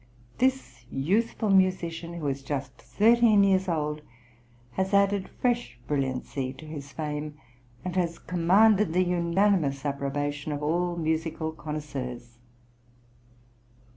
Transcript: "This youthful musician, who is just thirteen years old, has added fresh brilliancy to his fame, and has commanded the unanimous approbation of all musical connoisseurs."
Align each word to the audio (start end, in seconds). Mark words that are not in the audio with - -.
"This 0.39 0.83
youthful 0.89 1.51
musician, 1.51 2.15
who 2.15 2.25
is 2.25 2.41
just 2.41 2.71
thirteen 2.75 3.43
years 3.43 3.69
old, 3.69 4.01
has 4.71 4.95
added 4.95 5.29
fresh 5.29 5.77
brilliancy 5.87 6.53
to 6.53 6.65
his 6.65 6.91
fame, 6.91 7.37
and 7.85 7.95
has 7.95 8.17
commanded 8.17 8.93
the 8.93 9.03
unanimous 9.03 9.85
approbation 9.85 10.51
of 10.53 10.63
all 10.63 10.95
musical 10.97 11.51
connoisseurs." 11.51 12.39